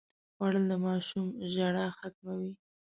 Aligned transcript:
خوړل 0.35 0.65
د 0.71 0.73
ماشوم 0.85 1.27
ژړا 1.51 1.85
ختموي 1.97 2.53